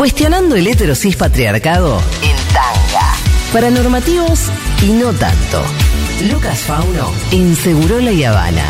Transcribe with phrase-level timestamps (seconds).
[0.00, 3.12] Cuestionando el heterosis patriarcado en tanga.
[3.52, 4.46] Para normativos
[4.80, 5.62] y no tanto.
[6.32, 8.64] Lucas Fauno en Segurola y Habana.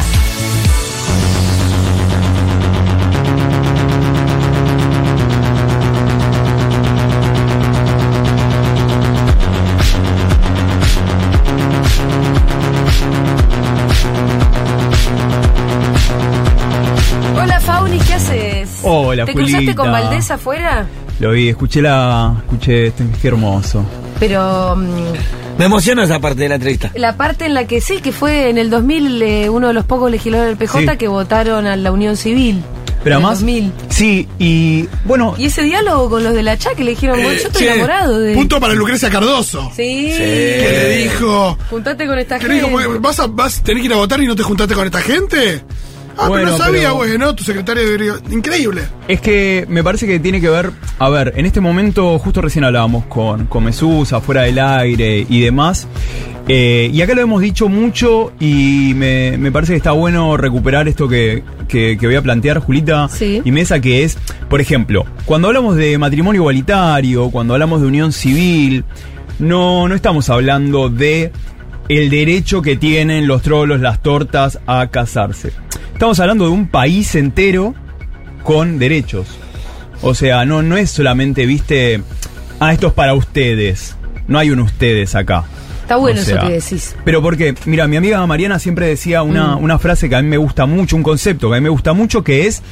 [17.36, 18.80] Hola Fauni, ¿qué haces?
[18.82, 20.88] Hola, ¿Te cruzaste con Valdés afuera?
[21.20, 22.34] Lo vi, escuché la.
[22.44, 23.84] Escuché este, qué hermoso.
[24.18, 26.90] Pero mm, Me emociona esa parte de la entrevista.
[26.94, 29.84] la parte en la que sí, que fue en el 2000 eh, uno de los
[29.84, 30.98] pocos legisladores del PJ Sí.
[30.98, 32.62] que votaron a la Unión Civil.
[33.02, 33.38] Pero En el además.
[33.40, 33.72] 2000.
[33.88, 35.34] Sí, y bueno.
[35.38, 37.68] Y ese diálogo con los de la CHA que le dijeron, "Vos, yo estoy Che,
[37.72, 38.34] enamorado de...
[38.34, 39.70] Punto para Lucrecia Cardoso.
[39.74, 40.12] Sí.
[40.16, 41.56] Que le dijo.
[41.70, 42.78] Juntate con esta Que le gente.
[42.78, 45.00] dijo, ¿vas a, vas, tenés que ir a votar y no te juntaste con esta
[45.00, 45.62] gente?
[46.20, 47.34] Ah, Bueno, pero no sabía, pero- güey, ¿no?
[47.34, 48.12] Tu secretario de...
[48.34, 48.82] Increíble.
[49.08, 52.64] Es que me parece que tiene que ver, a ver, en este momento justo recién
[52.64, 55.88] hablábamos con, con Mesús, afuera del aire y demás,
[56.48, 60.88] eh, y acá lo hemos dicho mucho y me, me parece que está bueno recuperar
[60.88, 63.40] esto que, que- que voy a plantear, Julita Sí.
[63.44, 64.18] y Mesa, que es,
[64.48, 68.84] por ejemplo, cuando hablamos de matrimonio igualitario, cuando hablamos de unión civil,
[69.38, 71.32] no, no estamos hablando de
[71.88, 75.52] el derecho que tienen los trolos, las tortas a casarse.
[76.00, 77.74] Estamos hablando de un país entero
[78.42, 79.28] con derechos.
[80.00, 82.02] O sea, no, no es solamente, viste,
[82.58, 83.98] ah, esto es para ustedes.
[84.26, 85.44] No hay un ustedes acá.
[85.82, 86.96] Está bueno O eso que decís.
[87.04, 89.62] Pero porque, mira, mi amiga Mariana siempre decía una, Mm.
[89.62, 91.92] una frase que a mí me gusta mucho, un concepto que a mí me gusta
[91.92, 92.62] mucho, que es,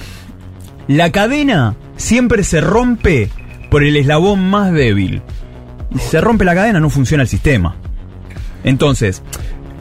[0.86, 3.28] la cadena siempre se rompe
[3.70, 5.20] por el eslabón más débil.
[5.94, 7.76] Y si se rompe la cadena, no funciona el sistema.
[8.64, 9.22] Entonces,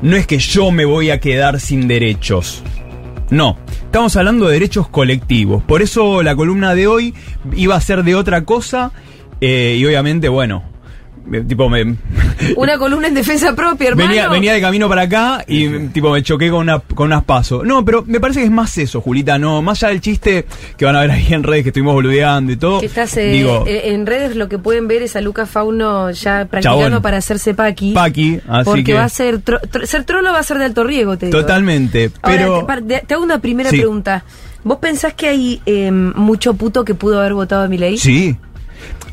[0.01, 2.61] no es que yo me voy a quedar sin derechos.
[3.30, 5.61] No, estamos hablando de derechos colectivos.
[5.64, 7.14] Por eso la columna de hoy
[7.56, 8.92] iba a ser de otra cosa.
[9.42, 10.64] eh, y obviamente, bueno,
[11.47, 11.95] tipo me,
[12.56, 14.09] Una columna en defensa propia, hermano.
[14.09, 17.64] venía, venía de camino para acá y tipo me choqué con, una, con unas pasos.
[17.65, 19.37] No, pero me parece que es más eso, Julita.
[19.37, 20.45] No, más allá del chiste
[20.77, 22.80] que van a ver ahí en redes que estuvimos boludeando y todo.
[22.80, 26.11] Que estás eh, digo, eh, en redes lo que pueden ver es a Lucas Fauno
[26.11, 27.02] ya practicando Chabón.
[27.02, 27.93] para hacerse paqui.
[27.93, 30.66] Paqui, así porque que- va a ser tro- tro- ser trolo va a ser de
[30.66, 31.39] alto riesgo, te digo.
[31.39, 32.11] totalmente.
[32.21, 32.60] Ahora, Pero.
[32.60, 33.77] te, par- te- te hago una primera Sí.
[33.77, 34.23] pregunta.
[34.64, 37.98] ¿Vos pensás que hay eh, mucho puto que pudo haber votado a mi ley?
[37.98, 38.36] Sí.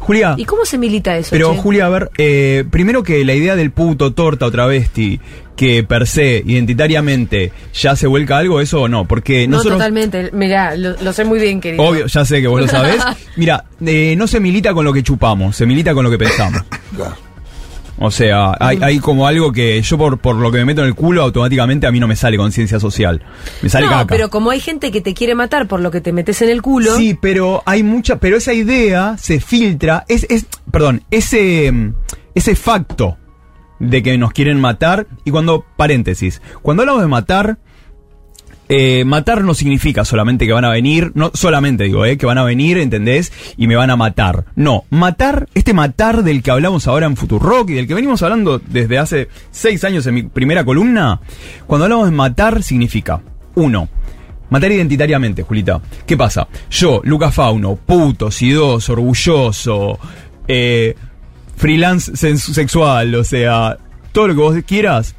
[0.04, 0.34] Julia.
[0.36, 1.30] ¿Y cómo se milita eso?
[1.30, 1.58] Pero che?
[1.58, 5.18] Julia, a ver, eh, primero que la idea del puto, torta o travesti,
[5.56, 9.78] que per se, identitariamente, ya se vuelca algo, eso o no, porque no, nosotros...
[9.78, 10.30] totalmente.
[10.34, 11.82] Mirá, lo, lo sé muy bien, querido.
[11.82, 13.02] Obvio, ya sé que vos lo sabés.
[13.36, 16.62] Mira, eh, no se milita con lo que chupamos, se milita con lo que pensamos.
[17.98, 20.88] O sea, hay, hay como algo que yo por, por lo que me meto en
[20.88, 23.22] el culo, automáticamente a mí no me sale conciencia social.
[23.62, 24.06] Me sale no, caca.
[24.06, 26.60] pero como hay gente que te quiere matar por lo que te metes en el
[26.60, 26.96] culo.
[26.96, 31.72] Sí, pero hay mucha, pero esa idea se filtra, es, es, perdón, ese,
[32.34, 33.16] ese facto
[33.78, 37.58] de que nos quieren matar, y cuando, paréntesis, cuando hablamos de matar,
[38.68, 42.38] eh, matar no significa solamente que van a venir, no solamente digo, eh, que van
[42.38, 43.32] a venir, ¿entendés?
[43.56, 44.46] Y me van a matar.
[44.56, 48.58] No, matar, este matar del que hablamos ahora en Futurock y del que venimos hablando
[48.58, 51.20] desde hace seis años en mi primera columna,
[51.66, 53.20] cuando hablamos de matar significa,
[53.54, 53.88] uno,
[54.50, 55.80] Matar identitariamente, Julita.
[56.06, 56.46] ¿Qué pasa?
[56.70, 59.98] Yo, Lucas Fauno, puto, sidoso, orgulloso,
[60.46, 60.94] eh,
[61.56, 63.78] freelance sexual, o sea,
[64.12, 65.16] todo lo que vos quieras,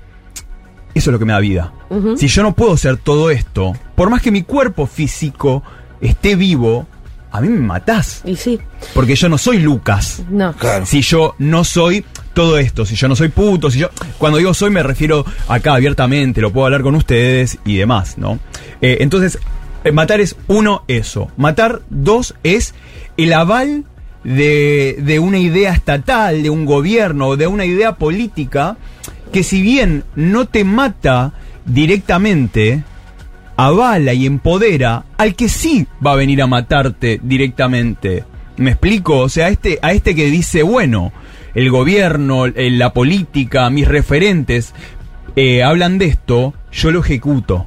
[0.95, 1.73] eso es lo que me da vida.
[2.17, 5.61] Si yo no puedo ser todo esto, por más que mi cuerpo físico
[6.01, 6.87] esté vivo,
[7.31, 8.21] a mí me matás.
[8.25, 8.59] Y sí,
[8.93, 10.23] Porque yo no soy Lucas.
[10.29, 10.53] no.
[10.53, 10.85] Claro.
[10.85, 13.89] Si yo no soy todo esto, si yo no soy puto, si yo.
[14.17, 18.39] Cuando digo soy, me refiero acá abiertamente, lo puedo hablar con ustedes y demás, ¿no?
[18.81, 19.37] Eh, entonces,
[19.83, 21.29] eh, matar es uno, eso.
[21.37, 22.73] Matar, dos, es
[23.17, 23.83] el aval
[24.23, 28.77] de, de una idea estatal, de un gobierno, de una idea política,
[29.31, 31.33] que si bien no te mata
[31.65, 32.83] directamente,
[33.57, 38.23] avala y empodera al que sí va a venir a matarte directamente.
[38.57, 39.19] ¿Me explico?
[39.19, 41.11] O sea, a este, a este que dice, bueno,
[41.53, 44.73] el gobierno, eh, la política, mis referentes
[45.35, 47.65] eh, hablan de esto, yo lo ejecuto.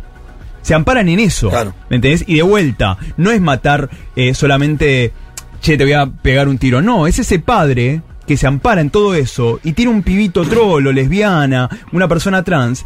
[0.62, 1.50] Se amparan en eso.
[1.50, 1.74] Claro.
[1.88, 2.24] ¿Me entendés?
[2.26, 5.12] Y de vuelta, no es matar eh, solamente,
[5.60, 6.82] che, te voy a pegar un tiro.
[6.82, 10.92] No, es ese padre que se ampara en todo eso y tiene un pibito trolo,
[10.92, 12.84] lesbiana, una persona trans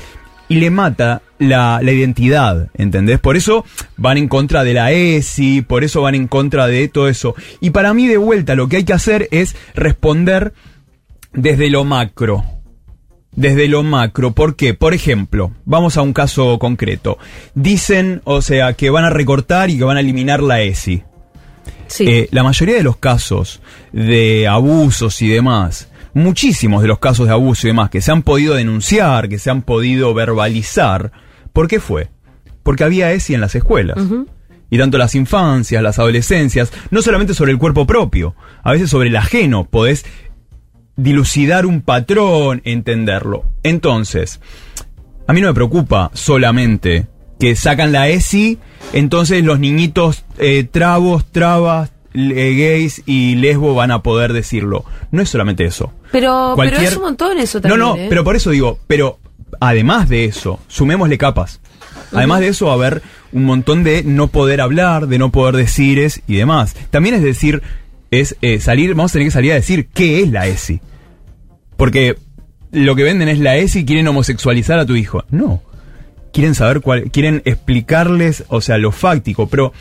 [0.49, 3.19] y le mata la, la identidad, ¿entendés?
[3.19, 3.65] Por eso
[3.97, 7.35] van en contra de la ESI, por eso van en contra de todo eso.
[7.61, 10.55] Y para mí de vuelta lo que hay que hacer es responder
[11.33, 12.45] desde lo macro.
[13.35, 14.75] Desde lo macro, ¿por qué?
[14.75, 17.19] Por ejemplo, vamos a un caso concreto.
[17.55, 21.03] Dicen, o sea, que van a recortar y que van a eliminar la ESI.
[21.93, 22.07] Sí.
[22.09, 23.61] Eh, la mayoría de los casos
[23.93, 28.23] de abusos y demás, muchísimos de los casos de abuso y demás que se han
[28.23, 31.13] podido denunciar, que se han podido verbalizar,
[31.53, 32.09] ¿por qué fue?
[32.63, 33.99] Porque había ESI en las escuelas.
[34.71, 39.11] Y tanto las infancias, las adolescencias, no solamente sobre el cuerpo propio, a veces sobre
[39.11, 40.07] el ajeno, podés
[40.97, 43.45] dilucidar un patrón, entenderlo.
[43.63, 44.41] Entonces,
[45.27, 47.07] a mí no me preocupa solamente
[47.43, 48.59] que sacan la ESI,
[48.93, 54.85] entonces los niñitos eh, trabos, trabas, eh, gays y lesbo van a poder decirlo.
[55.11, 55.93] No es solamente eso.
[56.13, 57.81] Pero, pero Cualquier- es un montón eso No, también.
[57.81, 58.07] no, ¿eh?
[58.09, 59.19] pero por eso digo, pero
[59.59, 61.59] además de eso, sumémosle capas.
[62.13, 63.03] Además de eso va a haber
[63.33, 66.77] un montón de no poder hablar, de no poder decir es y demás.
[66.91, 67.61] También es decir,
[68.13, 70.81] es eh, salir, vamos a tener que salir a decir qué es la ESI.
[71.77, 72.15] Porque
[72.71, 75.25] lo que venden es la ESI y quieren homosexualizar a tu hijo.
[75.33, 75.61] No.
[76.33, 79.49] Quieren saber cuál, quieren explicarles, o sea, lo fáctico.
[79.49, 79.73] Pero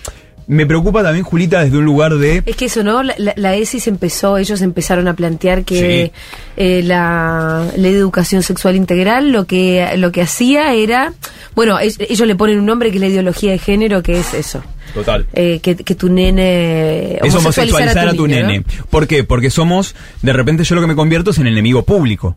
[0.47, 2.43] me preocupa también, Julita, desde un lugar de...
[2.45, 3.03] Es que eso, ¿no?
[3.03, 6.11] La, la, la ESI se empezó, ellos empezaron a plantear que
[6.57, 11.13] eh, la ley de educación sexual integral lo que, lo que hacía era,
[11.55, 14.33] bueno, es- ellos le ponen un nombre que es la ideología de género, que es
[14.33, 14.61] eso.
[14.93, 15.25] Total.
[15.31, 17.17] Eh, que, que tu nene...
[17.23, 18.47] es homosexualizar a tu, niño, ¿no?
[18.47, 18.65] nene.
[18.89, 19.23] ¿Por qué?
[19.23, 22.35] Porque somos, de repente yo lo que me convierto es en enemigo público.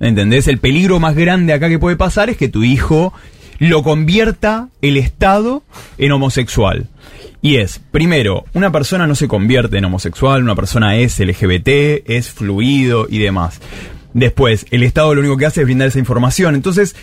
[0.00, 0.48] ¿Entendés?
[0.48, 3.12] El peligro más grande acá que puede pasar es que tu hijo
[3.62, 5.62] lo convierta el Estado
[5.96, 6.88] en homosexual.
[7.42, 11.68] Y es, primero, una persona no se convierte en homosexual, una persona es LGBT,
[12.10, 13.60] es fluido y demás.
[14.14, 16.56] Después, el Estado lo único que hace es brindar esa información.
[16.56, 16.96] Entonces,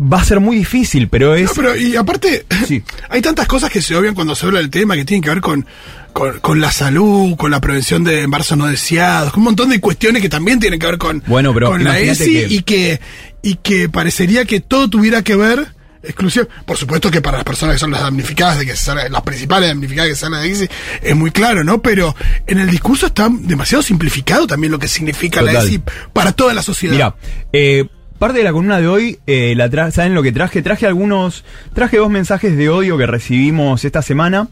[0.00, 1.46] va a ser muy difícil, pero es...
[1.46, 2.80] No, pero y aparte, Sí.
[3.10, 5.40] hay tantas cosas que se obvian cuando se habla del tema que tienen que ver
[5.40, 5.66] con,
[6.14, 9.80] con, con la salud, con la prevención de embarazos no deseados, con un montón de
[9.80, 13.00] cuestiones que también tienen que ver con, Bueno, pero con la ESI que- y que
[13.42, 15.66] y que parecería que todo tuviera que ver
[16.02, 16.46] exclusivo.
[16.66, 19.68] Por supuesto que para las personas que son las damnificadas, de que se las principales
[19.70, 20.68] damnificadas que salen de ESI,
[21.02, 21.82] es muy claro, ¿no?
[21.82, 22.14] Pero
[22.46, 25.52] en el discurso está demasiado simplificado también lo que significa la.
[25.52, 25.82] ESI
[26.12, 26.92] para toda la sociedad.
[26.94, 27.16] Mira,
[27.52, 27.86] eh,
[28.18, 30.62] parte de la columna de hoy, eh, la tra- ¿saben lo que traje?
[30.62, 31.44] Traje algunos,
[31.74, 34.48] traje dos mensajes de odio que recibimos esta semana.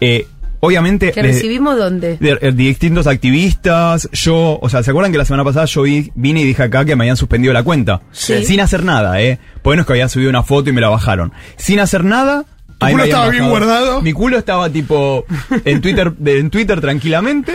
[0.00, 0.26] Eh,
[0.60, 2.16] obviamente, ¿Que recibimos dónde?
[2.18, 6.10] de, de distintos activistas, yo, o sea, ¿se acuerdan que la semana pasada yo vi-
[6.14, 8.02] vine y dije acá que me habían suspendido la cuenta?
[8.12, 8.44] Sí.
[8.44, 9.38] Sin hacer nada, ¿eh?
[9.62, 11.32] Porque no es que había subido una foto y me la bajaron.
[11.56, 12.44] Sin hacer nada...
[12.80, 14.02] ahí culo estaba bien guardado?
[14.02, 15.24] Mi culo estaba tipo
[15.64, 17.52] en Twitter, de- en Twitter tranquilamente.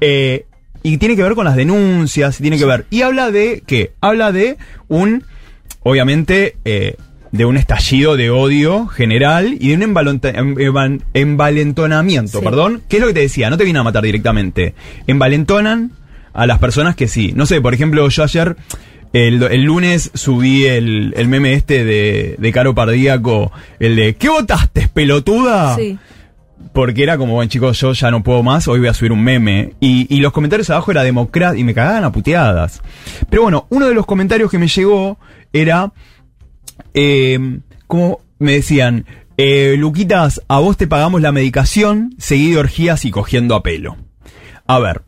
[0.00, 0.44] eh,
[0.82, 2.86] y tiene que ver con las denuncias, tiene que ver.
[2.90, 3.92] Y habla de qué?
[4.00, 4.56] Habla de
[4.86, 5.24] un,
[5.82, 6.96] obviamente, eh,
[7.32, 12.44] de un estallido de odio general y de un em- envalentonamiento, Sí.
[12.44, 12.82] perdón.
[12.88, 13.50] ¿Qué es lo que te decía?
[13.50, 14.74] No te viene a matar directamente.
[15.06, 15.92] Envalentonan
[16.32, 17.32] a las personas que sí.
[17.34, 18.56] No sé, por ejemplo, yo ayer,
[19.12, 23.50] el, el lunes, subí el, el meme este de, de Caro Pardíaco,
[23.80, 25.76] el de ¿Qué votaste, pelotuda?
[25.76, 25.98] Sí.
[26.72, 29.22] Porque era como, bueno, chicos, yo ya no puedo más, hoy voy a subir un
[29.22, 29.72] meme.
[29.80, 32.82] Y, y los comentarios abajo era democracia y me cagaban a puteadas.
[33.30, 35.18] Pero bueno, uno de los comentarios que me llegó
[35.52, 35.92] era,
[37.00, 39.06] eh, como me decían,
[39.36, 43.96] eh, Luquitas, a vos te pagamos la medicación, seguido orgías y cogiendo a pelo.
[44.66, 45.02] A ver,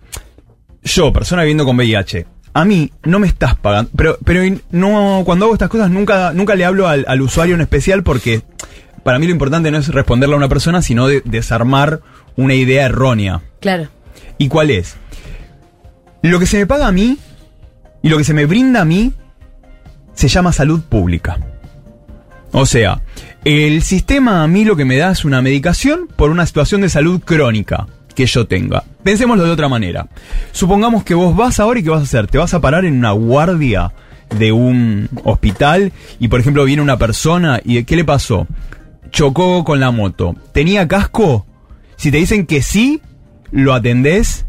[0.84, 4.40] yo, persona viviendo con VIH, a mí no me estás pagando, pero, pero
[4.70, 8.42] no, cuando hago estas cosas nunca, nunca le hablo al, al usuario en especial porque
[9.02, 12.00] para mí lo importante no es responderle a una persona, sino de- desarmar
[12.36, 13.42] una idea errónea.
[13.60, 13.88] Claro.
[14.38, 14.96] ¿Y cuál es?
[16.22, 17.18] Lo que se me paga a mí
[18.02, 19.12] y lo que se me brinda a mí
[20.14, 21.38] se llama salud pública.
[22.52, 23.02] O sea,
[23.44, 26.88] el sistema a mí lo que me da es una medicación por una situación de
[26.88, 28.84] salud crónica que yo tenga.
[29.02, 30.08] Pensémoslo de otra manera.
[30.52, 32.26] Supongamos que vos vas ahora y ¿qué vas a hacer?
[32.26, 33.92] Te vas a parar en una guardia
[34.36, 38.46] de un hospital y por ejemplo viene una persona y ¿qué le pasó?
[39.10, 40.34] Chocó con la moto.
[40.52, 41.46] ¿Tenía casco?
[41.96, 43.00] Si te dicen que sí,
[43.50, 44.46] lo atendés.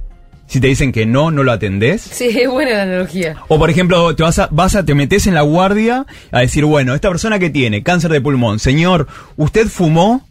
[0.52, 2.02] Si te dicen que no, no lo atendés.
[2.02, 3.38] Sí, es buena la analogía.
[3.48, 6.66] O por ejemplo, te vas a, vas a, te metes en la guardia a decir,
[6.66, 10.28] bueno, esta persona que tiene cáncer de pulmón, señor, ¿usted fumó?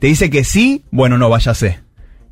[0.00, 1.80] Te dice que sí, bueno, no, váyase.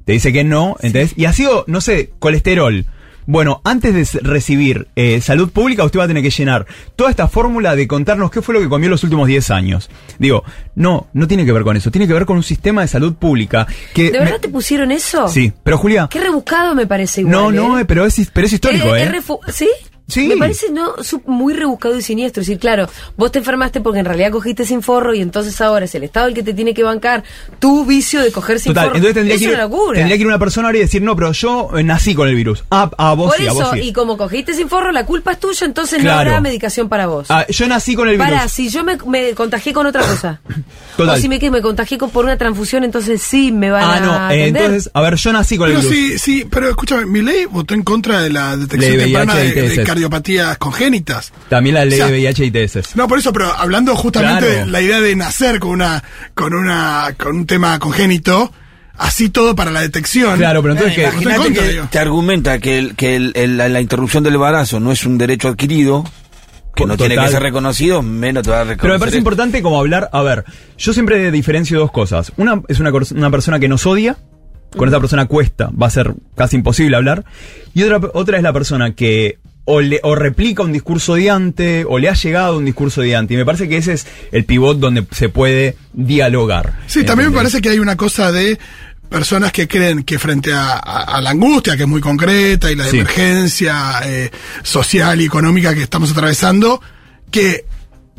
[0.04, 1.14] Te dice que no, ¿entendés?
[1.16, 2.85] Y ha sido, no sé, colesterol.
[3.26, 6.64] Bueno, antes de recibir eh, salud pública, usted va a tener que llenar
[6.95, 9.90] toda esta fórmula de contarnos qué fue lo que comió los últimos 10 años.
[10.18, 10.45] Digo,
[10.76, 13.14] no, no tiene que ver con eso, tiene que ver con un sistema de salud
[13.14, 14.04] pública que...
[14.04, 15.28] ¿De me- verdad te pusieron eso?
[15.28, 16.09] Sí, pero Julia...
[16.11, 17.33] Qué rebuscado me parece igual.
[17.33, 17.85] no, no, ¿eh?
[17.85, 19.11] pero es, pero es histórico, ¿eh?
[19.52, 19.68] ¿Sí?
[20.08, 20.28] Sí.
[20.28, 22.40] Me parece no su- muy rebuscado y siniestro.
[22.42, 25.86] Es decir, claro, vos te enfermaste porque en realidad cogiste sin forro y entonces ahora
[25.86, 27.25] es el Estado el que te tiene que bancar
[27.58, 28.96] tu vicio de coger sin Total, forro.
[28.98, 29.98] entonces tendría es que, ir, una locura.
[29.98, 32.36] tendría que ir una persona ahora y decir, no, pero yo eh, nací con el
[32.36, 32.62] virus.
[32.70, 33.80] Ah, a vos Por sí, a vos eso, sí.
[33.80, 36.14] y como cogiste sin forro, la culpa es tuya, entonces Claro.
[36.16, 37.26] no habrá medicación para vos.
[37.30, 38.26] Ah, yo nací con el virus.
[38.32, 40.40] Para, si yo me, me contagié con otra cosa.
[40.96, 41.16] Total.
[41.18, 43.96] O si me, que me contagié con, por una transfusión, entonces sí me van Ah,
[43.96, 44.62] a no, eh, atender.
[44.62, 46.10] entonces, a ver, yo nací con el Pero virus.
[46.12, 49.52] sí, sí, pero escúchame, mi ley votó en contra de la detección Ley temprana de,
[49.52, 49.95] de TSS.
[50.00, 51.32] Cardiopatías congénitas.
[51.48, 52.96] También la ley O sea, de VIH y TS.
[52.96, 54.66] No, por eso, pero hablando justamente Claro.
[54.66, 56.02] de la idea de nacer con una,
[56.34, 58.52] con una, con un tema congénito,
[58.98, 60.36] así todo para la detección.
[60.38, 61.24] Claro, pero entonces Eh, que...
[61.34, 64.92] Contra, que te argumenta que, el- que el- el- la, la interrupción del embarazo no
[64.92, 66.04] es un derecho adquirido,
[66.74, 67.08] que no Total.
[67.08, 68.80] tiene que ser reconocido, menos te va a reconocer.
[68.82, 70.44] Pero me parece importante como hablar, a ver,
[70.76, 72.32] yo siempre diferencio dos cosas.
[72.36, 74.18] Una es una, una persona que nos odia,
[74.76, 77.24] con esa persona cuesta, va a ser casi imposible hablar.
[77.72, 81.99] Y otra, otra es la persona que o, le, o replica un discurso odiante, o
[81.99, 83.35] le ha llegado un discurso odiante.
[83.35, 86.78] Y me parece que ese es el pivot donde se puede dialogar.
[86.87, 88.58] Sí, también me parece que hay una cosa de
[89.08, 92.76] personas que creen que frente a, a- a la angustia, que es muy concreta, y
[92.76, 92.99] la Sí.
[92.99, 94.30] emergencia eh,
[94.62, 96.80] social y económica que estamos atravesando,
[97.30, 97.64] que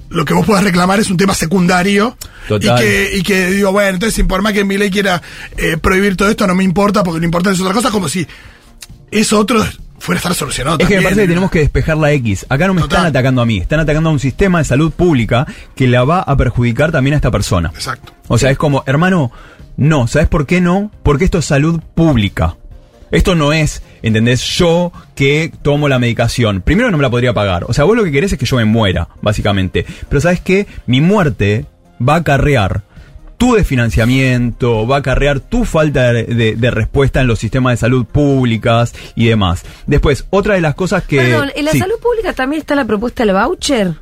[0.10, 2.18] lo que vos puedas reclamar es un tema secundario.
[2.48, 2.78] Total.
[2.80, 5.22] Y que, y que digo, bueno, entonces por más que mi ley quiera
[5.58, 8.26] eh, prohibir todo esto, no me importa, porque lo importante es otra cosa, como si
[9.12, 9.66] eso otro
[10.00, 10.78] fuera a estar solucionado.
[10.80, 12.46] Es que me parece que tenemos que despejar la X.
[12.50, 12.98] Acá no me Total.
[12.98, 16.22] están atacando a mí, están atacando a un sistema de salud pública que la va
[16.22, 17.72] a perjudicar también a esta persona.
[17.74, 18.14] Exacto.
[18.28, 19.32] O sea, es como, hermano,
[19.76, 20.92] no, ¿sabes por qué no?
[21.04, 22.56] Porque esto es salud pública.
[23.10, 24.42] Esto no es, ¿entendés?
[24.42, 26.62] Yo que tomo la medicación.
[26.62, 27.64] Primero no me la podría pagar.
[27.68, 29.86] O sea, vos lo que querés es que yo me muera, básicamente.
[30.10, 30.68] Pero ¿sabes qué?
[30.88, 31.66] Mi muerte
[32.06, 32.84] va a acarrear
[33.38, 37.78] tu desfinanciamiento, va a acarrear tu falta de, de- de respuesta en los sistemas de
[37.78, 39.64] salud públicas y demás.
[39.86, 41.18] Después, otra de las cosas que...
[41.18, 41.80] Perdón, ¿en la sí.
[41.80, 43.94] salud pública también está la propuesta del voucher?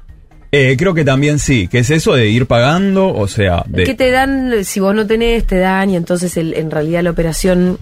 [0.57, 3.83] Eh, creo que también sí, que es eso de ir pagando, o sea, de...
[3.83, 7.09] que te dan, si vos no tenés, te dan, y entonces el- en realidad la
[7.11, 7.77] operación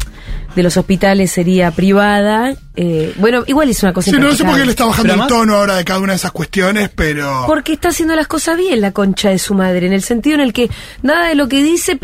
[0.55, 2.53] de los hospitales sería privada.
[2.75, 5.23] Eh, bueno, igual es una cosa Sí, no sé por qué le está bajando Pero
[5.23, 7.43] el tono ahora de cada una de esas cuestiones, pero...
[7.47, 10.41] Porque está haciendo las cosas bien la concha de su madre, en el sentido en
[10.41, 10.69] el que
[11.03, 11.99] nada de lo que dice,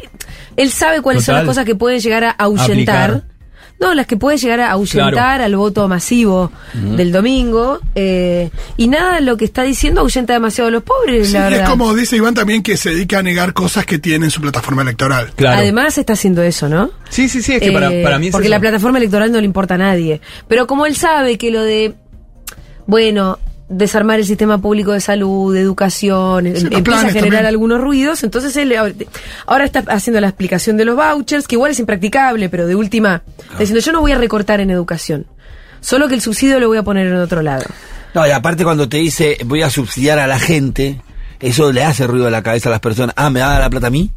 [0.56, 3.10] él sabe cuáles son las cosas que pueden llegar a ahuyentar.
[3.12, 3.38] Aplicar.
[3.80, 5.44] No, las que pueden llegar a ahuyentar Claro.
[5.46, 7.80] al voto masivo del domingo.
[7.96, 11.40] eh, y nada de lo que está diciendo ahuyenta demasiado a los pobres, Sí, la
[11.40, 11.64] y verdad.
[11.64, 14.42] es como dice Iván también que se dedica a negar cosas que tiene en su
[14.42, 15.32] plataforma electoral.
[15.36, 15.60] Claro.
[15.60, 16.92] Además está haciendo eso, ¿no?
[17.10, 18.56] sí, sí, sí, es que para, Eh, para mí es Porque eso.
[18.56, 20.20] la plataforma electoral no le importa a nadie.
[20.50, 21.94] Pero como él sabe que lo de,
[22.86, 27.46] bueno, desarmar el sistema público de salud, de educación, em- empieza a generar también.
[27.46, 28.74] algunos ruidos, entonces él
[29.46, 33.22] ahora- está haciendo la explicación de los vouchers, que igual es impracticable, pero de última,
[33.44, 35.28] está diciendo yo no voy a recortar en educación.
[35.82, 37.66] Solo que el subsidio lo voy a poner en otro lado.
[38.14, 41.00] No, y aparte cuando te dice voy a subsidiar a la gente,
[41.40, 43.14] eso le hace ruido a la cabeza a las personas.
[43.18, 44.10] Ah, ¿me da la plata a mí?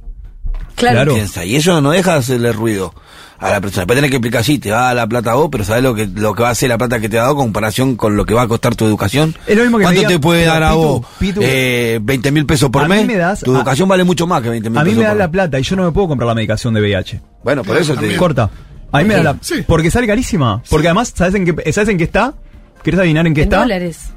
[0.75, 0.97] Claro.
[0.97, 1.15] Claro.
[1.15, 1.45] Piensa.
[1.45, 2.95] Y eso no deja de hacerle ruido
[3.39, 3.83] a la persona.
[3.83, 5.83] Después tenés que explicar, sí, te va a dar la plata a vos, pero sabes
[5.83, 7.97] lo que, lo que va a hacer la plata que te ha dado en comparación
[7.97, 9.35] con lo que va a costar tu educación.
[9.47, 11.07] Es lo mismo que ¿Cuánto diga, te puede dar a Pitu, vos?
[11.19, 13.07] Pitu, eh, 20 mil pesos por a mí mes.
[13.07, 15.09] me das- tu a- educación vale mucho más que 20 mil A pesos mí me
[15.09, 15.33] por la mes.
[15.33, 17.21] plata y yo no me puedo comprar la medicación de VIH.
[17.43, 18.19] Bueno, por eso te digo.
[18.19, 18.49] Corta.
[18.93, 19.37] A mí me da la...
[19.41, 19.65] Sí.
[19.67, 20.63] Porque sale carísima.
[20.69, 22.35] Porque además, ¿sabes en qué, ¿sabes en qué está?
[22.85, 23.61] ¿Querés adivinar en qué En está?
[23.61, 24.11] dólares.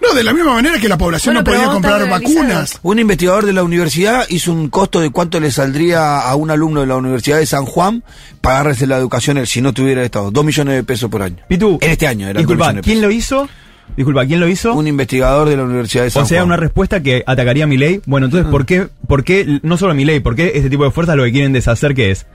[0.00, 2.78] No, de la misma manera que la población Bueno, no podía comprar vacunas.
[2.82, 6.80] Un investigador de la universidad hizo un costo de cuánto le saldría a un alumno
[6.80, 8.02] de la Universidad de San Juan
[8.40, 10.30] pagarse la educación si no tuviera Estado.
[10.30, 11.36] Dos millones de pesos por año.
[11.48, 13.48] Pitu, En este año era Disculpa, ¿quién lo hizo?
[13.96, 14.72] Disculpa, ¿quién lo hizo?
[14.74, 16.46] Un investigador de la Universidad de San O sea, Juan.
[16.48, 18.00] una respuesta que atacaría a mi ley.
[18.06, 20.84] Bueno, entonces, ¿por qué, por qué, no solo a mi ley, por qué este tipo
[20.84, 22.26] de fuerzas lo que quieren deshacer que es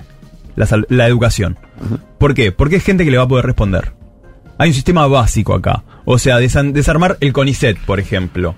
[0.55, 1.57] la, sal- la educación?
[2.19, 2.51] ¿Por qué?
[2.51, 3.93] Porque es gente que le va a poder responder.
[4.57, 5.83] Hay un sistema básico acá.
[6.05, 8.55] O sea, desa- desarmar el CONICET, por ejemplo.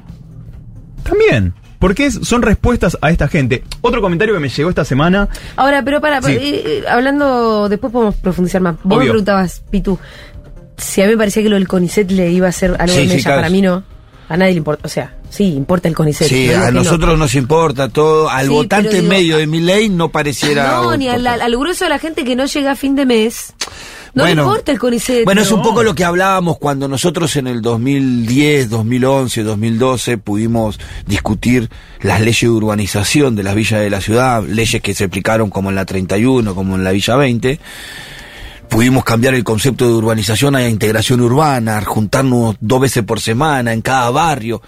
[1.03, 1.53] También.
[1.79, 3.63] Porque es- son respuestas a esta gente.
[3.81, 5.29] Otro comentario que me llegó esta semana.
[5.55, 6.31] Ahora, pero para, Sí.
[6.33, 8.75] eh, eh, hablando, después podemos profundizar más.
[8.83, 9.97] Vos me preguntabas, Pitu,
[10.77, 13.07] si a mí me parecía que lo del CONICET le iba a hacer algo Sí,
[13.07, 13.83] de mella, para mí no.
[14.27, 16.27] A nadie le importa, o sea, sí, importa el CONICET.
[16.27, 16.83] Sí, a que no.
[16.83, 18.29] nosotros nos importa todo.
[18.29, 20.67] Al Sí, votante digo, medio de mi ley no pareciera.
[20.81, 23.53] No, ni al, al grueso de la gente que no llega a fin de mes.
[24.13, 24.43] No Bueno.
[24.43, 25.25] importa el CONICET.
[25.25, 30.79] Bueno, es un poco lo que hablábamos cuando nosotros en el 2010, 2011, 2012 pudimos
[31.05, 31.69] discutir
[32.01, 35.69] las leyes de urbanización de las villas de la ciudad, leyes que se aplicaron como
[35.69, 37.59] en la 31, como en la Villa 20.
[38.69, 43.81] Pudimos cambiar el concepto de urbanización a integración urbana, juntarnos dos veces por semana en
[43.81, 44.61] cada barrio,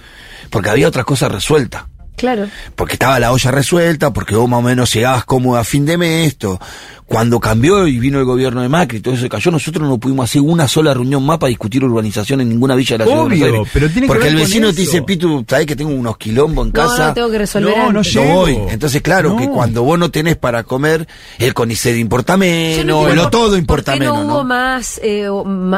[0.49, 1.83] porque había otras cosas resueltas.
[2.15, 2.47] Claro.
[2.75, 5.97] Porque estaba la olla resuelta, porque vos más o menos llegabas cómodo a fin de
[5.97, 6.59] mes, esto.
[7.07, 10.29] Cuando cambió y vino el gobierno de Macri, todo eso se cayó, nosotros no pudimos
[10.29, 13.25] hacer una sola reunión más para discutir urbanización en ninguna villa de la ciudad de
[13.25, 13.69] Obvio, Buenos Aires.
[13.73, 14.81] pero tiene que Porque ver el con vecino te eso.
[14.81, 17.07] dice, Pitu, sabés que tengo unos quilombos en No, casa.
[17.07, 18.15] no, tengo que resolver No, no antes.
[18.15, 18.35] No llego.
[18.35, 18.57] voy.
[18.69, 21.05] Entonces, claro, que cuando vos no tenés para comer,
[21.39, 24.43] el CONICET importa menos, no el todo por- importa ¿por qué menos, no hubo ¿no?
[24.45, 25.27] más, eh,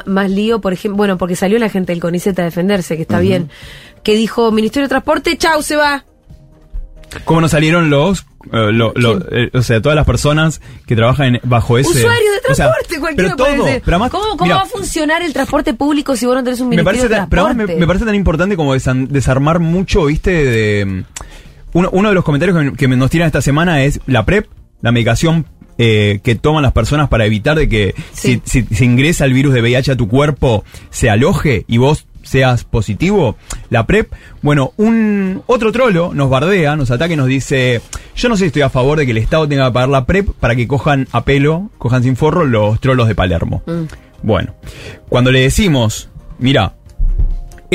[0.05, 0.97] más lío, por ejemplo?
[0.97, 3.49] Bueno, porque salió la gente del CONICET a defenderse, que está bien.
[4.03, 6.03] Que dijo, Ministerio de Transporte, chau, se va.
[7.25, 11.35] ¿Cómo nos salieron los, eh, lo- lo- eh, o sea, todas las personas que trabajan
[11.35, 11.89] en- bajo ese...
[11.89, 13.81] Usuario de o sea, transporte, cualquiera pero todo, puede ser.
[13.85, 16.59] pero además, ¿Cómo, cómo mira, va a funcionar el transporte público si vos no tenés
[16.59, 17.73] un me Ministerio parece, de tan- pero además Transporte?
[17.75, 21.03] me, me parece tan importante como desan- desarmar mucho, viste, de...
[21.73, 24.47] Uno, uno de los comentarios que, que nos tiran esta semana es la PrEP,
[24.81, 25.45] la medicación
[25.79, 28.39] eh, que toman las personas para evitar de que Sí.
[28.45, 32.05] si, si, si ingresa el virus de VIH a tu cuerpo se aloje y vos
[32.23, 33.37] seas positivo,
[33.69, 34.11] la PrEP,
[34.41, 37.81] bueno, un otro trolo nos bardea, nos ataca y nos dice,
[38.15, 40.05] yo no sé si estoy a favor de que el Estado tenga que pagar la
[40.05, 43.61] PrEP para que cojan a pelo, cojan sin forro los trolos de Palermo.
[43.65, 43.83] Mm.
[44.23, 44.55] Bueno,
[45.09, 46.73] cuando le decimos, mira,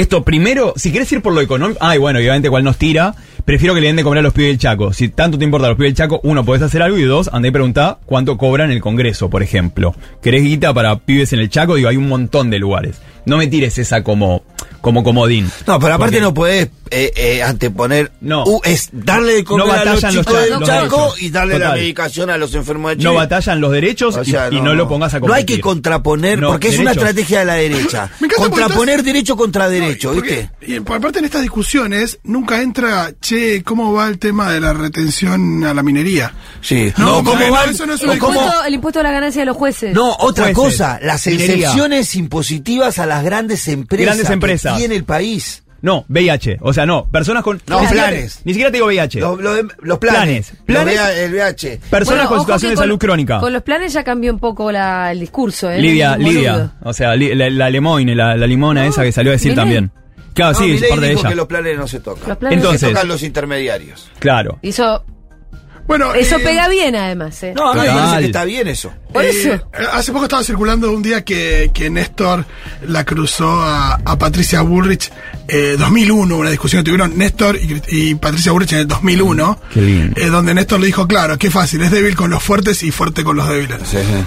[0.01, 3.15] esto primero, si querés ir por lo económico, ay, bueno, obviamente cuál nos tira,
[3.45, 4.93] prefiero que le den de comer a los pibes del Chaco.
[4.93, 7.29] Si tanto te importa a los pibes del Chaco, uno, podés hacer algo y dos,
[7.33, 9.95] andá y preguntá cuánto cobran en el Congreso, por ejemplo.
[10.23, 11.75] ¿Querés guita para pibes en el Chaco?
[11.75, 13.03] Digo, hay un montón de lugares.
[13.29, 14.43] No me tires esa como,
[14.81, 15.51] como comodín.
[15.67, 18.11] No, pero aparte Porque- no podés eh, eh, anteponer.
[18.23, 18.45] No.
[18.45, 21.23] Uh, es darle de comer No a los chicos del los Chaco derechos.
[21.23, 23.11] y darle la medicación a los enfermos de Chile.
[23.11, 25.61] No batallan los derechos O y- y, no, lo pongas a No hay que competir.
[25.61, 28.11] contraponer, No, porque es una estrategia de la derecha.
[28.21, 30.51] Me encanta porque contraponer estás- derecho contra derecho, ¿viste?
[30.67, 34.73] Y por aparte en estas discusiones nunca entra, che, ¿cómo va el tema de la
[34.73, 36.33] retención a la minería?
[36.63, 36.91] Sí.
[36.97, 37.69] No, ¿cómo no, van?
[37.71, 39.93] eso no es El cómo- impuesto, el impuesto a la ganancia de los jueces.
[39.95, 41.55] No, otra Jueces, cosa, las minería.
[41.55, 44.73] excepciones impositivas a las grandes empresas, Grandes empresas.
[44.75, 45.63] que tiene el país.
[45.81, 46.57] No, VIH.
[46.61, 47.61] O sea, no, personas con...
[47.69, 48.41] No, ni siquiera- planes.
[48.45, 49.21] Ni siquiera te digo VIH.
[49.21, 50.95] Los, los- los planes, Planes.
[50.97, 51.19] Planes.
[51.19, 51.81] el VH.
[51.89, 53.39] Personas Bueno, con situación de con- salud crónica.
[53.39, 55.81] Con los planes ya cambió un poco la- el discurso, ¿eh?
[55.81, 56.31] Lidia, Boludo.
[56.33, 56.73] Lidia.
[56.83, 59.93] O sea, li- la, la la, la limona No, esa que salió a decir también.
[60.35, 61.29] Claro, No, sí, es parte de dijo ella.
[61.29, 62.29] que los planes no se tocan.
[62.29, 64.11] Los planes Entonces- se tocan los intermediarios.
[64.19, 64.59] Claro.
[64.63, 65.05] Y eso,
[65.89, 67.53] Bueno, eso eh, pega bien, además, ¿eh?
[67.57, 67.99] No, a mí me Total.
[68.05, 68.93] parece que está bien eso.
[69.13, 69.69] Por eh, eso.
[69.93, 72.45] hace poco estaba circulando un día que, que Néstor
[72.87, 75.11] la cruzó a, a Patricia Bullrich,
[75.49, 79.81] eh, 2001, una discusión que tuvieron Néstor y, y Patricia Bullrich en el 2001, Qué
[79.81, 80.21] lindo.
[80.21, 83.25] eh, donde Néstor le dijo, claro, qué fácil, es débil con los fuertes y fuerte
[83.25, 83.79] con los débiles.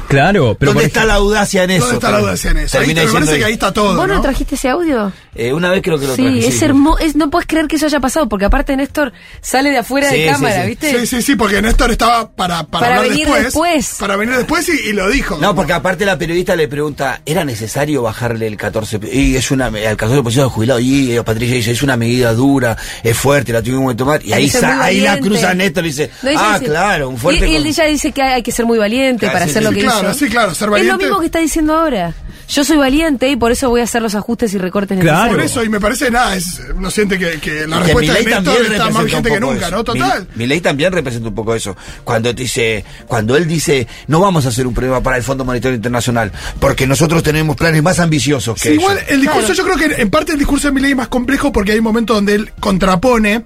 [0.08, 1.82] Claro, pero ¿Dónde está la audacia en eso?
[1.86, 2.80] ¿Dónde está la audacia en eso?
[2.80, 3.96] Ahí, me parece que ahí está todo.
[3.96, 4.22] ¿Vos no, ¿no?
[4.22, 5.12] trajiste ese audio?
[5.36, 6.48] Eh, una vez creo que lo Sí, traje.
[6.48, 6.98] es hermoso.
[7.16, 10.26] No puedes creer que eso haya pasado, porque aparte Néstor sale de afuera Sí, de
[10.28, 10.68] sí, cámara, sí.
[10.70, 11.00] ¿viste?
[11.02, 13.96] Sí, sí, sí, porque Néstor estaba para, para, Para hablar venir después, después.
[14.00, 15.38] Para venir después y, y lo dijo.
[15.40, 19.00] No, porque aparte la periodista le pregunta, ¿era necesario bajarle el 14?
[19.14, 20.80] Y es una, al 14% de jubilado.
[20.80, 24.26] Y Patricia dice, es una medida dura, es fuerte, la tuvimos que tomar.
[24.26, 27.48] Y ahí, sa- ahí la cruza Néstor y dice, No, ah, dice- claro, un fuerte.
[27.48, 29.46] Y, y él con- ella dice que hay, hay que ser muy valiente Claro, para
[29.46, 30.20] sí, hacer sí, lo sí, que claro, hizo.
[30.20, 30.92] sí, claro, ser Es valiente.
[30.94, 32.14] lo mismo que está diciendo ahora.
[32.52, 35.08] Yo soy valiente y por eso voy a hacer los ajustes y recortes Claro.
[35.18, 35.36] necesarios.
[35.38, 38.14] Por eso, y me parece nada, es, uno siente que, que la Y que respuesta
[38.14, 39.72] de Milei Néstor también está más vigente que nunca, eso.
[39.78, 39.84] ¿no?
[39.86, 40.28] Total.
[40.36, 41.78] Mi, ley también representa un poco eso.
[42.04, 45.76] Cuando dice, cuando él dice, no vamos a hacer un problema para el Fondo Monetario
[45.78, 49.70] Internacional, porque nosotros tenemos planes más ambiciosos que Sí, igual el discurso, Claro.
[49.70, 51.86] yo creo que en parte el discurso de Milei es más complejo porque hay un
[51.86, 53.44] momento donde él contrapone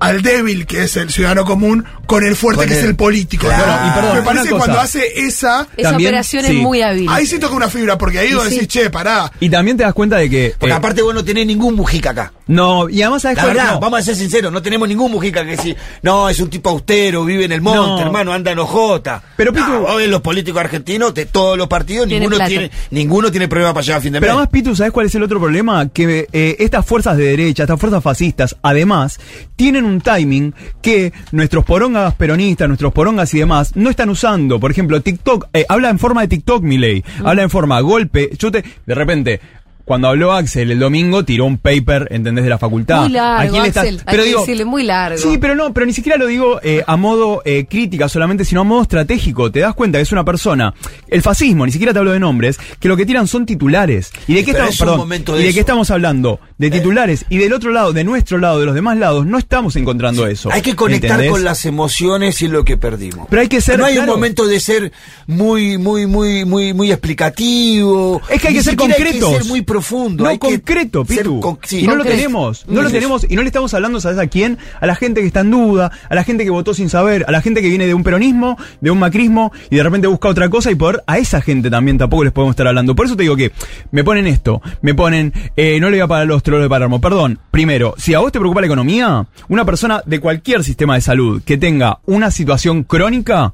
[0.00, 3.46] al débil, que es el ciudadano común, con el fuerte, Con que es el- político.
[3.46, 4.64] Y perdón, Me parece que cosa.
[4.64, 6.56] cuando hace esa, Esa También, operación sí.
[6.56, 7.08] es muy hábil.
[7.10, 8.54] ahí sí toca una fibra, porque ahí vos sí.
[8.54, 9.30] decís, che, pará.
[9.40, 10.54] Y también te das cuenta de que...
[10.58, 12.32] Porque eh, aparte vos no tenés ningún Mujica acá.
[12.46, 13.80] no, y además sabes La cuál- verdad, no.
[13.80, 17.24] vamos a ser sinceros, no tenemos ningún Mujica que decir, no, es un tipo austero,
[17.24, 18.06] vive en el monte, No.
[18.06, 19.22] hermano, anda en ojota.
[19.36, 22.48] Pero, Pitu- No, vos ves los políticos argentinos, de todos los partidos, ninguno plata.
[22.48, 24.26] tiene, ninguno tiene problema para llegar a fin de mes.
[24.26, 25.88] Pero además, Pitu, ¿sabes cuál es el otro problema?
[25.88, 29.18] Que eh, estas fuerzas de derecha, estas fuerzas fascistas, además,
[29.56, 34.60] tienen un timing que nuestros porongas peronistas, nuestros porongas y demás, no están usando.
[34.60, 37.04] Por ejemplo, TikTok, eh, habla en forma de TikTok, Milei.
[37.24, 38.64] Habla en forma golpe, chute.
[38.84, 39.40] De repente,
[39.86, 42.44] cuando habló Axel el domingo, tiró un paper, ¿entendés?
[42.44, 43.02] De la facultad.
[43.02, 45.16] Muy largo, ¿A quién le está- Axel, hay Pero que digo, decirle, muy largo.
[45.18, 48.60] Sí, pero no, pero ni siquiera lo digo eh, a modo eh, crítica solamente, sino
[48.60, 49.50] a modo estratégico.
[49.50, 50.74] Te das cuenta que es una persona,
[51.08, 54.10] el fascismo, ni siquiera te hablo de nombres, que lo que tiran son titulares.
[54.26, 56.40] ¿Y de qué, pero estamos, es perdón, ¿y de qué estamos hablando?
[56.58, 57.24] De titulares.
[57.30, 60.50] y del otro lado, de nuestro lado, de los demás lados, no estamos encontrando eso.
[60.52, 61.30] Hay que conectar ¿entendés?
[61.30, 63.28] con las emociones y lo que perdimos.
[63.30, 64.10] Pero hay que ser, No hay claro.
[64.12, 64.90] un momento de ser
[65.28, 68.20] muy, muy, muy, muy, muy explicativo.
[68.28, 69.06] Es que hay Ni que ser concretos.
[69.30, 70.24] Hay que ser muy profundo.
[70.24, 71.40] No, hay que concreto, ser Pitu.
[71.40, 71.80] con- sí.
[71.80, 74.56] y no lo tenemos, no lo tenemos, y no le estamos hablando, ¿sabes a quién?
[74.80, 77.30] A la gente que está en duda, a la gente que votó sin saber, a
[77.30, 80.48] la gente que viene de un peronismo, de un macrismo, y de repente busca otra
[80.48, 82.96] cosa, y poder, a esa gente también tampoco les podemos estar hablando.
[82.96, 83.52] Por eso te digo que
[83.90, 87.00] me ponen esto, me ponen, eh, no le voy a pagar los trolos de Palermo.
[87.00, 91.00] Perdón, primero, si a vos te preocupa la economía, una persona de cualquier sistema de
[91.02, 93.52] salud que tenga una situación crónica,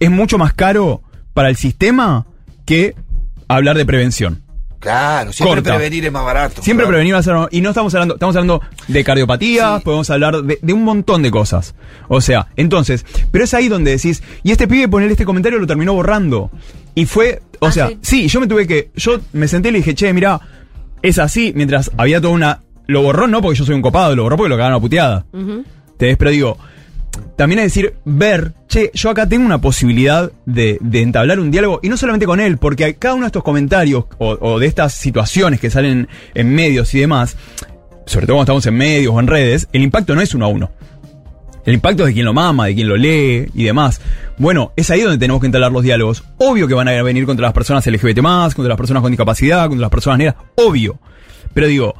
[0.00, 1.02] es mucho más caro
[1.34, 2.26] para el sistema
[2.64, 2.94] que
[3.48, 4.41] hablar de prevención.
[4.82, 5.76] Claro, siempre Corta.
[5.76, 6.60] prevenir es más barato.
[6.60, 6.88] Siempre claro.
[6.88, 7.34] prevenir va a ser.
[7.52, 9.84] Y no estamos hablando, estamos hablando de cardiopatías, Sí.
[9.84, 11.74] podemos hablar de, de un montón de cosas.
[12.08, 15.66] O sea, entonces, pero es ahí donde decís, y este pibe ponerle este comentario lo
[15.68, 16.50] terminó borrando.
[16.96, 17.98] Y fue, o Ah, sea, sí.
[18.02, 18.28] sí.
[18.28, 20.40] yo me tuve que, yo me senté y le dije, che, mira,
[21.00, 22.62] es así, mientras había toda una.
[22.88, 25.24] Lo borró no porque yo soy un copado, lo borró porque lo cagaron a puteada.
[25.32, 26.16] ¿Entendés?
[26.18, 26.58] Pero digo,
[27.36, 31.90] también es decir, ver, che, yo acá tengo una posibilidad de, entablar un diálogo, y
[31.90, 35.60] no solamente con él, porque cada uno de estos comentarios o, o de estas situaciones
[35.60, 37.36] que salen en medios y demás,
[38.06, 40.48] sobre todo cuando estamos en medios o en redes, el impacto no es uno a
[40.48, 40.70] uno.
[41.66, 44.00] El impacto es de quien lo mama, de quien lo lee y demás.
[44.38, 46.24] Bueno, es ahí donde tenemos que entablar los diálogos.
[46.38, 49.82] Obvio que van a venir contra las personas LGBT, contra las personas con discapacidad, contra
[49.82, 50.98] las personas negras, obvio.
[51.54, 51.94] Pero digo,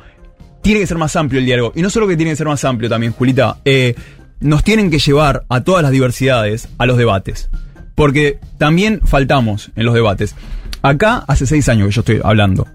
[0.63, 1.73] tiene que ser más amplio el diálogo.
[1.77, 3.95] Y no solo que tiene que ser más amplio también, Julita, eh,
[4.43, 7.51] nos tienen que llevar a todas las diversidades a los debates.
[7.95, 10.35] Porque también faltamos en los debates.
[10.83, 12.67] Acá hace seis años que yo estoy hablando.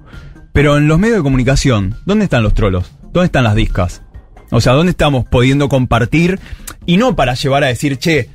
[0.53, 2.91] Pero en los medios de comunicación, ¿dónde están los trolos?
[3.13, 4.01] ¿Dónde están las discas?
[4.49, 6.39] O sea, ¿dónde estamos pudiendo compartir?
[6.85, 8.29] Y no para llevar a decir, che,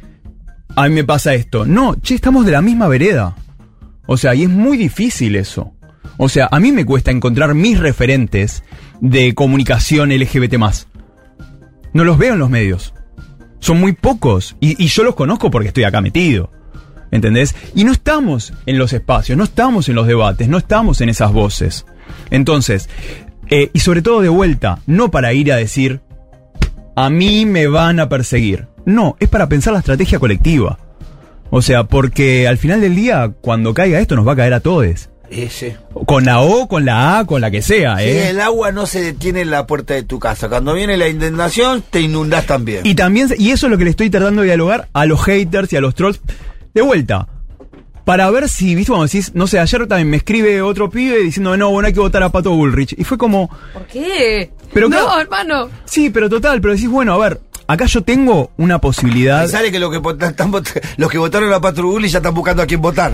[0.76, 1.64] a mí me pasa esto.
[1.64, 3.34] No, che, estamos de la misma vereda.
[4.06, 5.72] O sea, y es muy difícil eso.
[6.18, 8.62] O sea, a mí me cuesta encontrar mis referentes
[9.00, 10.54] de comunicación LGBT.
[11.94, 12.94] No los veo en los medios.
[13.62, 14.56] Son muy pocos.
[14.58, 16.50] Y, yo los conozco porque estoy acá metido.
[17.12, 17.54] ¿Entendés?
[17.76, 21.32] Y no estamos en los espacios, no estamos en los debates, no estamos en esas
[21.32, 21.86] voces.
[22.30, 22.88] Entonces,
[23.50, 26.00] eh, y sobre todo de vuelta, no para ir a decir,
[26.96, 28.66] a mí me van a perseguir.
[28.84, 30.78] No, es para pensar la estrategia colectiva.
[31.50, 34.60] O sea, porque al final del día, cuando caiga esto, nos va a caer a
[34.60, 35.08] todos.
[35.30, 35.78] Ese.
[36.06, 38.30] Con la O, con la A, con la que sea, Sí, ¿eh?
[38.30, 40.48] el agua no se detiene en la puerta de tu casa.
[40.48, 42.84] Cuando viene la inundación, te inundas también.
[42.84, 45.72] Y también, y eso es lo que le estoy tratando de dialogar a los haters
[45.72, 46.20] y a los trolls.
[46.74, 47.28] De vuelta.
[48.04, 51.56] Para ver si, viste, cuando decís, no sé, ayer también me escribe otro pibe diciendo,
[51.56, 52.94] no, bueno, hay que votar a Pato Bullrich.
[52.98, 54.50] Y fue como, ¿Por qué?
[54.74, 55.70] Pero no, claro- hermano.
[55.84, 59.44] sí, pero total, pero decís, bueno, a ver, acá yo tengo una posibilidad.
[59.44, 62.18] Y sale que, lo que vota- están vot- los que votaron a Patro Bulli ya
[62.18, 63.12] están buscando a quién votar.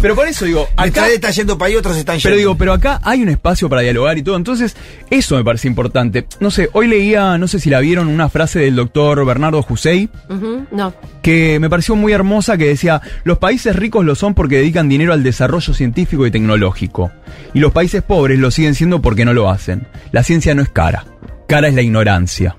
[0.00, 2.26] Pero por eso digo, acá, está yendo para ahí, otros están yendo.
[2.28, 4.36] Pero digo, pero acá hay un espacio para dialogar y todo.
[4.36, 4.76] Entonces,
[5.10, 6.26] eso me parece importante.
[6.40, 10.08] No sé, hoy leía, no sé si la vieron, una frase del doctor Bernardo Jusey,
[10.70, 10.94] No.
[11.22, 15.12] que me pareció muy hermosa, que decía, los países ricos lo son porque dedican dinero
[15.12, 17.10] al desarrollo científico y tecnológico.
[17.54, 19.86] Y los países pobres lo siguen siendo porque no lo hacen.
[20.12, 21.04] La ciencia no es cara.
[21.48, 22.56] Cara es la ignorancia.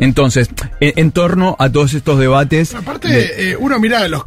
[0.00, 0.48] Entonces,
[0.80, 2.74] en, en torno a todos estos debates...
[2.74, 4.24] Aparte, de- eh, uno mira los,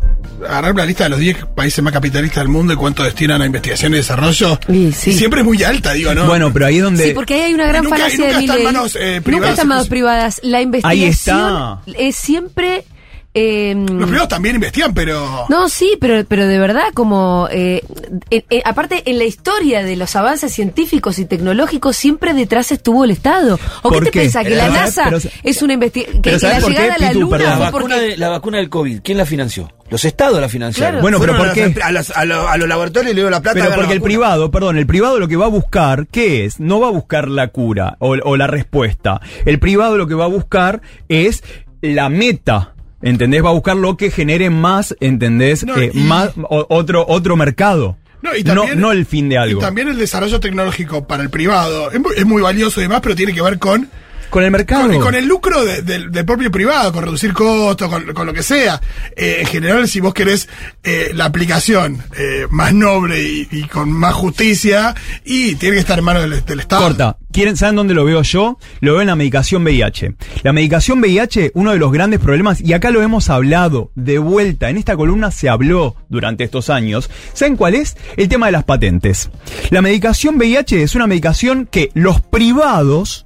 [0.47, 3.45] agarrar la lista de los 10 países más capitalistas del mundo y cuánto destinan a
[3.45, 4.59] investigación y desarrollo.
[4.67, 5.09] Sí.
[5.09, 6.25] Y siempre es muy alta, digo, ¿no?
[6.27, 7.07] bueno, pero ahí es donde...
[7.07, 8.73] Sí, porque ahí hay una gran Nunca- falacia nunca de está en Milei.
[8.73, 10.39] manos, eh, Nunca privadas, está en manos privadas.
[10.43, 11.81] La investigación está.
[11.97, 12.85] es siempre...
[13.33, 15.45] eh, Los privados también investigan, pero.
[15.49, 17.47] No, sí, pero, pero de verdad, como.
[17.51, 17.83] eh,
[18.29, 23.03] eh, eh, aparte, en la historia de los avances científicos y tecnológicos, siempre detrás estuvo
[23.05, 23.55] el Estado.
[23.81, 24.43] ¿O qué ¿Por te pensás?
[24.43, 24.69] Que la.
[24.69, 26.21] NASA Pero- es una investigación.
[26.21, 27.13] Que, pero que ¿sabes la por llegada qué, a la?
[27.13, 27.49] Luna Perdón.
[27.49, 27.99] La vacuna, porque.
[28.01, 29.71] de- la vacuna del COVID, ¿quién la financió?
[29.89, 30.91] Los estados la financiaron.
[30.91, 31.01] Claro.
[31.01, 31.75] Bueno, pero ¿por qué?
[31.83, 33.59] A, las- a lo- a los laboratorios le dio la plata.
[33.61, 36.59] Pero porque el privado, perdón, el privado lo que va a buscar, ¿qué es?
[36.59, 39.21] No va a buscar la cura o, o la respuesta.
[39.45, 41.43] El privado lo que va a buscar es
[41.81, 42.72] la meta.
[43.03, 43.43] ¿Entendés?
[43.45, 45.63] Va a buscar lo que genere más, ¿entendés?
[45.65, 47.97] No, Eh, y- más, o- otro, otro mercado.
[48.21, 49.59] No, y no, también- no el fin de algo.
[49.59, 53.01] Y también el desarrollo tecnológico para el privado es muy, es muy valioso y demás,
[53.03, 53.89] pero tiene que ver con
[54.33, 54.87] Con el mercado.
[54.89, 58.33] Con, con el lucro de- del- del propio privado, con reducir costos, con, con lo
[58.33, 58.81] que sea.
[59.15, 60.49] Eh, en general, si vos querés
[60.83, 65.99] eh, la aplicación eh, más noble y, y con más justicia, y tiene que estar
[65.99, 66.81] en manos del, del Estado.
[66.81, 67.17] Corta.
[67.31, 68.57] ¿Quieren, ¿Saben dónde lo veo yo?
[68.79, 70.15] Lo veo en la medicación VIH.
[70.43, 74.69] La medicación VIH, uno de los grandes problemas, y acá lo hemos hablado de vuelta,
[74.69, 77.09] en esta columna se habló durante estos años.
[77.33, 77.97] ¿Saben cuál es?
[78.17, 79.29] El tema de las patentes.
[79.71, 83.25] La medicación VIH es una medicación que los privados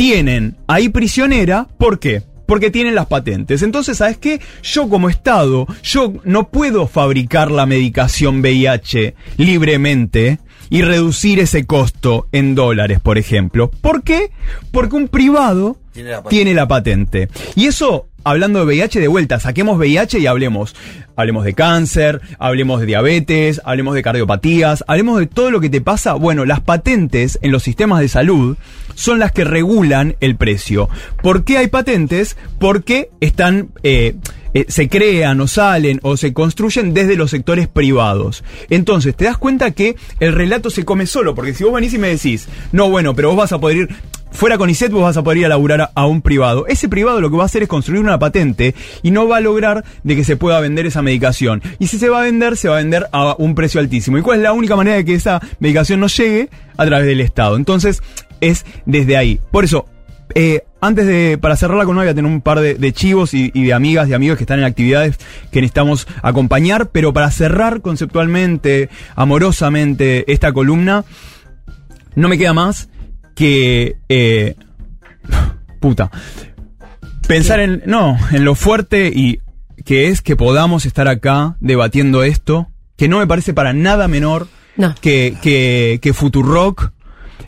[0.00, 2.22] tienen ahí prisionera, ¿por qué?
[2.46, 3.60] Porque tienen las patentes.
[3.60, 4.40] Entonces, ¿sabes qué?
[4.62, 10.38] Yo como Estado, yo no puedo fabricar la medicación VIH libremente
[10.70, 13.70] y reducir ese costo en dólares, por ejemplo.
[13.82, 14.30] ¿Por qué?
[14.72, 16.30] Porque un privado Tiene la patente.
[16.36, 17.28] tiene la patente.
[17.54, 20.74] Y eso hablando de VIH de vuelta, saquemos VIH y hablemos.
[21.16, 25.80] Hablemos de cáncer, hablemos de diabetes, hablemos de cardiopatías, hablemos de todo lo que te
[25.80, 26.14] pasa.
[26.14, 28.56] Bueno, las patentes en los sistemas de salud
[28.94, 30.88] son las que regulan el precio.
[31.22, 32.36] ¿Por qué hay patentes?
[32.58, 33.68] Porque están...
[33.82, 34.16] Eh,
[34.52, 38.42] eh, se crean o salen o se construyen desde los sectores privados.
[38.68, 41.98] Entonces, te das cuenta que el relato se come solo, porque si vos venís y
[41.98, 43.88] me decís, no, bueno, pero vos vas a poder ir,
[44.32, 46.66] fuera con ISET vos vas a poder ir a laburar a, un privado.
[46.66, 49.40] Ese privado lo que va a hacer es construir una patente y no va a
[49.40, 51.62] lograr de que se pueda vender esa medicación.
[51.78, 54.18] Y si se va a vender, se va a vender a un precio altísimo.
[54.18, 56.48] ¿Y cuál es la única manera de que esa medicación no llegue?
[56.76, 57.56] A través del Estado.
[57.56, 58.02] Entonces,
[58.40, 59.38] es desde ahí.
[59.50, 59.86] Por eso,
[60.34, 63.50] eh, antes de, para cerrarla con voy a tener un par de, de chivos y,
[63.52, 65.18] y, de amigas y amigos que están en actividades
[65.50, 71.04] que necesitamos acompañar, pero para cerrar conceptualmente, amorosamente esta columna,
[72.14, 72.88] no me queda más
[73.34, 74.54] que, eh,
[75.80, 76.10] puta,
[77.26, 79.40] pensar en, no, en lo fuerte y
[79.84, 84.48] que es que podamos estar acá debatiendo esto, que no me parece para nada menor
[84.76, 84.94] no.
[85.00, 86.92] que, que, que Futurock,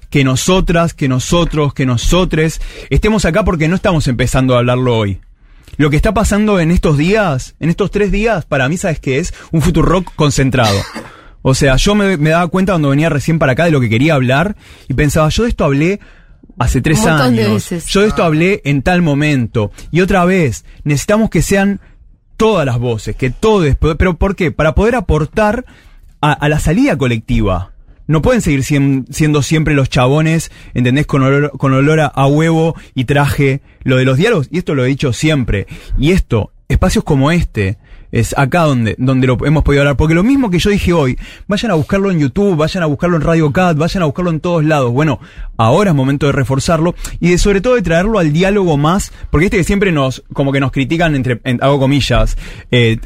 [0.08, 5.20] que nosotras, que nosotros, que nosotres estemos acá porque no estamos empezando a hablarlo hoy.
[5.78, 9.18] Lo que está pasando en estos días, en estos tres días, para mí, ¿sabes qué
[9.18, 9.32] es?
[9.52, 10.78] Un Futurock concentrado.
[11.42, 13.88] O sea, yo me, me, daba cuenta cuando venía recién para acá de lo que
[13.88, 14.56] quería hablar
[14.88, 16.00] y pensaba, yo de esto hablé
[16.58, 17.68] hace tres años.
[17.86, 19.72] Yo de esto hablé en tal momento.
[19.90, 21.80] Y otra vez, necesitamos que sean
[22.36, 24.52] todas las voces, que todos, pero ¿por qué?
[24.52, 25.64] Para poder aportar
[26.20, 27.72] a, a la salida colectiva
[28.06, 31.06] no pueden seguir siendo siempre los chabones, ¿entendés?
[31.06, 33.62] Con olor, con olor a, a, huevo y traje.
[33.84, 35.66] Lo de los diálogos, y esto lo he dicho siempre,
[35.98, 37.78] y esto, espacios como este,
[38.12, 39.96] es acá donde, donde lo hemos podido hablar.
[39.96, 43.16] Porque lo mismo que yo dije hoy, vayan a buscarlo en YouTube, vayan a buscarlo
[43.16, 44.92] en Radio Cat, vayan a buscarlo en todos lados.
[44.92, 45.18] Bueno,
[45.56, 49.46] ahora es momento de reforzarlo y de sobre todo de traerlo al diálogo más, porque
[49.46, 52.36] este que siempre nos, como que nos critican entre, en, hago comillas,
[52.70, 52.98] eh,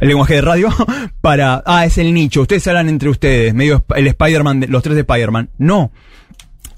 [0.00, 0.68] el lenguaje de radio,
[1.20, 5.02] para, ah, es el nicho, ustedes hablan entre ustedes, medio el Spider-Man, los tres de
[5.02, 5.50] Spider-Man.
[5.58, 5.92] No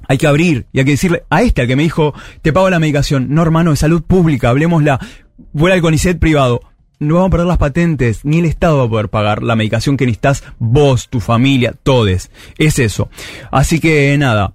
[0.06, 2.12] hay que abrir y hay que decirle a este, al que me dijo,
[2.42, 3.28] te pago la medicación.
[3.30, 4.98] No, hermano, de salud pública, hablemosla.
[5.52, 6.60] Vuela al CONICET privado
[7.00, 9.96] no vamos a perder las patentes, ni el Estado va a poder pagar la medicación
[9.96, 12.30] que necesitas vos, tu familia, todes.
[12.58, 13.08] Es eso.
[13.50, 14.52] Así que nada,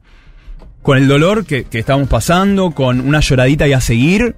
[0.81, 4.36] con el dolor que, que estamos pasando, con una lloradita y a seguir,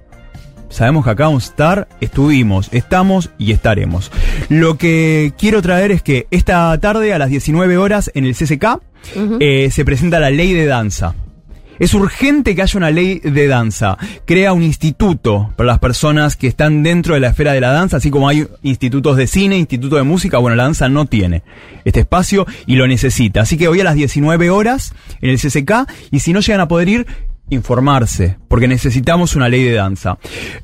[0.70, 4.10] sabemos que acá vamos a estar, estuvimos, estamos y estaremos.
[4.48, 8.64] Lo que quiero traer es que esta tarde a las 19 horas en el CCK
[8.64, 9.36] uh -huh.
[9.40, 11.14] eh, se presenta la ley de danza.
[11.78, 13.96] Es urgente que haya una ley de danza.
[14.24, 17.98] Crea un instituto para las personas que están dentro de la esfera de la danza,
[17.98, 20.38] así como hay institutos de cine, instituto de música.
[20.38, 21.42] Bueno, la danza no tiene
[21.84, 23.42] este espacio y lo necesita.
[23.42, 26.68] Así que hoy a las 19 horas en el CCK y si no llegan a
[26.68, 27.06] poder ir,
[27.50, 30.18] informarse, porque necesitamos una ley de danza.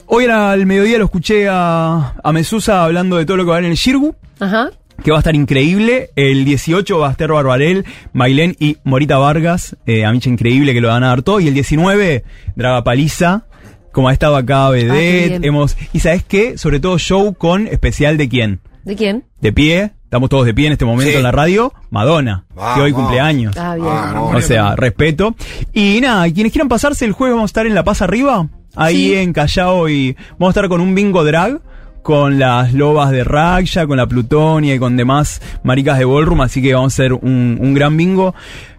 [0.06, 3.66] Hoy al mediodía lo escuché a, a Mesusa hablando de todo lo que va en
[3.66, 4.14] el Shirgu.
[4.40, 4.70] Ajá
[5.02, 6.10] que va a estar increíble.
[6.16, 9.76] El 18 va a estar Barbarel, Mailén y Morita Vargas.
[9.86, 11.40] Eh, Amicha increíble que lo van a dar todo.
[11.40, 12.24] Y el 19,
[12.56, 13.46] Draga Paliza.
[13.92, 15.34] Como ha estado acá Vedette.
[15.34, 15.76] Ah, hemos.
[15.92, 16.58] Y sabes qué?
[16.58, 18.60] Sobre todo show con especial de quién.
[18.84, 19.24] ¿De quién?
[19.40, 19.92] De pie.
[20.04, 21.16] Estamos todos de pie en este momento sí.
[21.16, 21.72] en la radio.
[21.90, 22.74] Madonna, Vamos.
[22.76, 23.56] que hoy cumpleaños.
[23.56, 23.86] Ah, bien.
[23.88, 25.34] O sea, respeto.
[25.72, 28.48] Y nada, quienes quieran pasarse el jueves vamos a estar en La Paz Arriba.
[28.76, 29.14] Ahí Sí.
[29.14, 31.60] en Callao y vamos a estar con un bingo drag
[32.04, 36.60] con las lobas de Raksha, con la Plutonia y con demás maricas de Ballroom, así
[36.60, 38.34] que vamos a hacer un, un gran bingo.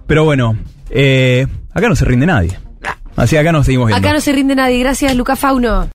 [0.05, 0.55] Pero bueno,
[0.91, 2.57] eh, acá no se rinde nadie.
[3.15, 4.05] Así acá nos seguimos viendo.
[4.05, 4.77] Acá no se rinde nadie.
[4.77, 5.83] Gracias, Luca Fauno.